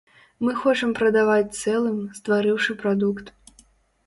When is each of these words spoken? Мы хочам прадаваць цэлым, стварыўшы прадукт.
Мы 0.47 0.53
хочам 0.61 0.95
прадаваць 0.99 1.57
цэлым, 1.59 2.01
стварыўшы 2.21 2.79
прадукт. 2.81 3.31